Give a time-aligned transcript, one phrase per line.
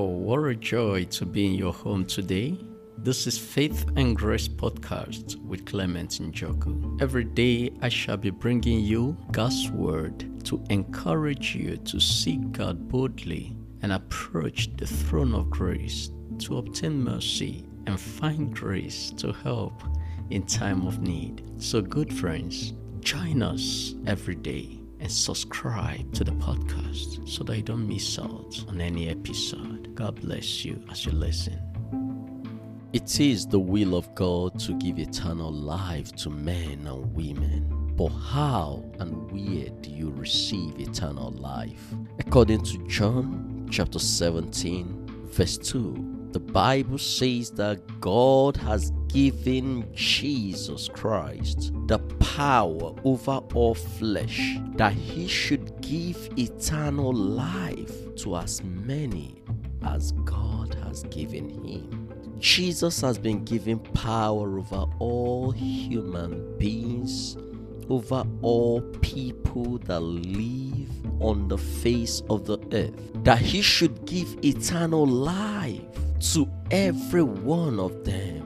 [0.00, 2.56] Oh, what a joy to be in your home today.
[2.98, 7.02] This is Faith and Grace Podcast with Clement Njoku.
[7.02, 12.88] Every day I shall be bringing you God's Word to encourage you to seek God
[12.88, 16.10] boldly and approach the throne of grace
[16.42, 19.82] to obtain mercy and find grace to help
[20.30, 21.42] in time of need.
[21.56, 27.62] So, good friends, join us every day and subscribe to the podcast so that you
[27.62, 29.94] don't miss out on any episode.
[29.94, 31.60] God bless you as you listen.
[32.92, 37.94] It is the will of God to give eternal life to men and women.
[37.96, 41.92] But how and where do you receive eternal life?
[42.18, 50.88] According to John chapter 17, verse 2, the Bible says that God has given Jesus
[50.88, 51.98] Christ the
[52.38, 59.42] power over all flesh, that he should give eternal life to as many
[59.82, 62.08] as God has given him.
[62.38, 67.36] Jesus has been given power over all human beings,
[67.90, 74.36] over all people that live on the face of the earth, that he should give
[74.44, 75.82] eternal life
[76.20, 78.37] to every one of them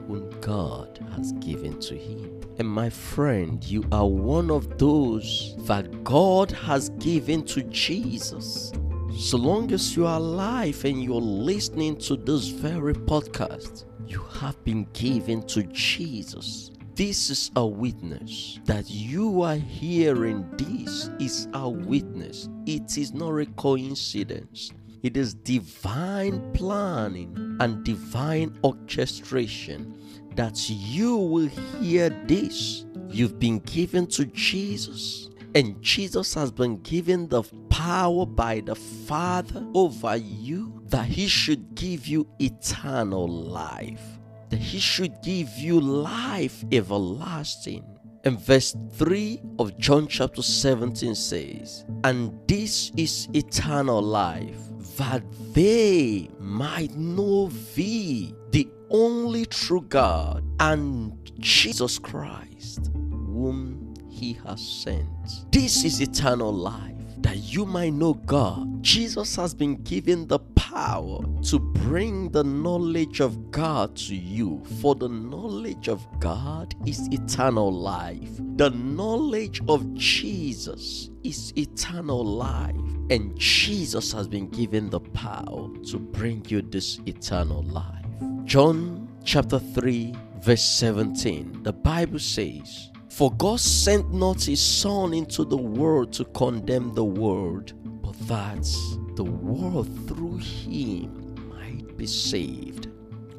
[0.43, 2.41] God has given to him.
[2.59, 8.73] And my friend, you are one of those that God has given to Jesus.
[9.17, 14.61] So long as you are alive and you're listening to this very podcast, you have
[14.65, 16.71] been given to Jesus.
[16.93, 20.45] This is a witness that you are hearing.
[20.57, 22.49] This is a witness.
[22.65, 24.73] It is not a coincidence.
[25.03, 29.99] It is divine planning and divine orchestration
[30.35, 31.47] that you will
[31.81, 32.85] hear this.
[33.09, 39.65] You've been given to Jesus, and Jesus has been given the power by the Father
[39.73, 44.01] over you that He should give you eternal life,
[44.49, 47.83] that He should give you life everlasting.
[48.25, 54.57] And verse 3 of John chapter 17 says, And this is eternal life,
[54.97, 55.23] that
[55.53, 65.51] they might know thee, the only true God, and Jesus Christ, whom he has sent.
[65.51, 68.83] This is eternal life, that you might know God.
[68.83, 74.93] Jesus has been given the power to bring the knowledge of God to you, for
[74.93, 78.29] the knowledge of God is eternal life.
[78.55, 82.75] The knowledge of Jesus is eternal life.
[83.09, 88.02] And Jesus has been given the power to bring you this eternal life.
[88.45, 95.45] John chapter 3, verse 17, the Bible says, For God sent not his Son into
[95.45, 97.73] the world to condemn the world,
[98.03, 98.67] but that
[99.15, 102.89] the world through him might be saved.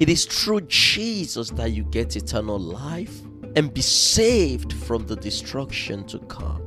[0.00, 3.20] It is through Jesus that you get eternal life
[3.56, 6.62] and be saved from the destruction to come.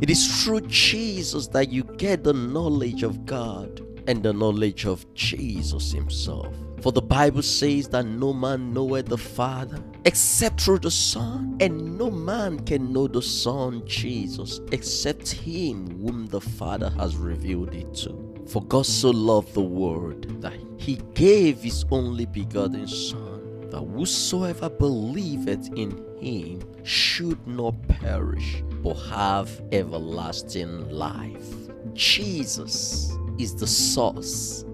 [0.00, 5.12] It is through Jesus that you get the knowledge of God and the knowledge of
[5.14, 6.54] Jesus Himself.
[6.80, 11.98] For the Bible says that no man knoweth the Father except through the Son, and
[11.98, 17.92] no man can know the Son Jesus except him whom the Father has revealed it
[17.94, 18.44] to.
[18.46, 24.70] For God so loved the world that He gave His only begotten Son, that whosoever
[24.70, 25.90] believeth in
[26.20, 31.54] Him should not perish but have everlasting life.
[31.92, 34.64] Jesus is the source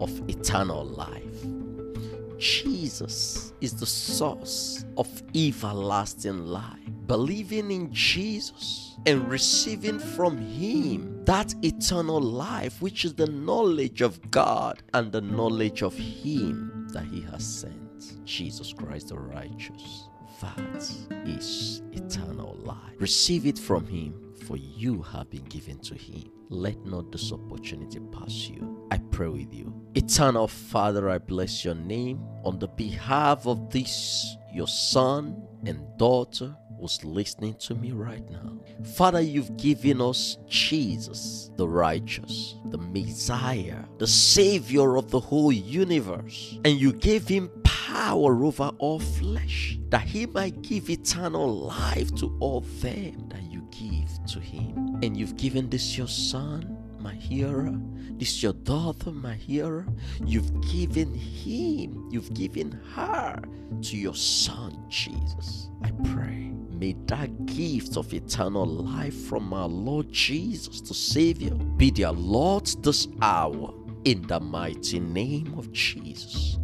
[0.00, 1.29] of eternal life.
[2.40, 6.78] Jesus is the source of everlasting life.
[7.06, 14.30] Believing in Jesus and receiving from Him that eternal life, which is the knowledge of
[14.30, 20.09] God and the knowledge of Him that He has sent, Jesus Christ the righteous.
[20.40, 20.86] That
[21.26, 22.94] is eternal life.
[22.98, 26.30] Receive it from Him, for you have been given to Him.
[26.48, 28.88] Let not this opportunity pass you.
[28.90, 29.72] I pray with you.
[29.94, 36.56] Eternal Father, I bless your name on the behalf of this, your son and daughter
[36.80, 38.58] who's listening to me right now.
[38.94, 46.58] Father, you've given us Jesus, the righteous, the Messiah, the Savior of the whole universe,
[46.64, 47.50] and you gave him
[47.90, 53.66] power over all flesh, that he might give eternal life to all them that you
[53.72, 55.00] give to him.
[55.02, 57.72] And you've given this your son, my hearer,
[58.12, 59.86] this your daughter, my hearer.
[60.24, 63.42] You've given him, you've given her
[63.82, 65.68] to your son, Jesus.
[65.82, 66.52] I pray.
[66.70, 72.66] May that gift of eternal life from our Lord Jesus, the Savior, be their Lord
[72.82, 76.59] this hour in the mighty name of Jesus.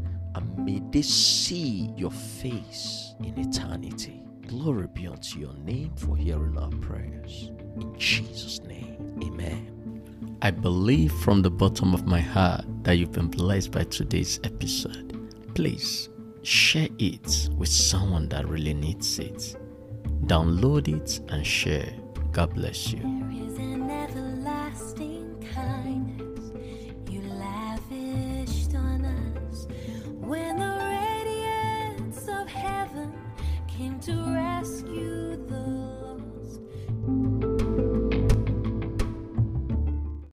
[0.66, 4.24] May they see your face in eternity.
[4.48, 7.52] Glory be unto your name for hearing our prayers.
[7.80, 10.02] In Jesus' name, amen.
[10.42, 15.54] I believe from the bottom of my heart that you've been blessed by today's episode.
[15.54, 16.08] Please
[16.42, 19.56] share it with someone that really needs it.
[20.24, 21.92] Download it and share.
[22.32, 23.45] God bless you.